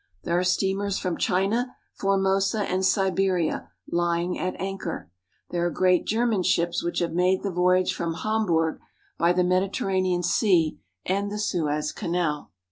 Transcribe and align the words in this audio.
There 0.23 0.35
are 0.39 0.43
steamers 0.43 0.97
from 0.97 1.15
China, 1.19 1.75
Formosa, 1.93 2.63
and 2.63 2.83
Siberia 2.83 3.69
lying 3.87 4.35
at 4.39 4.59
anchor. 4.59 5.11
There 5.51 5.63
are 5.63 5.69
great 5.69 6.07
German 6.07 6.41
ships 6.41 6.83
which 6.83 6.97
have 6.97 7.13
made 7.13 7.43
the 7.43 7.51
voyage 7.51 7.93
from 7.93 8.15
Hamburg 8.15 8.79
by 9.19 9.31
the 9.31 9.43
Mediterranean 9.43 10.23
Sea 10.23 10.79
and 11.05 11.31
the 11.31 11.37
Suez 11.37 11.91
Canal. 11.91 12.51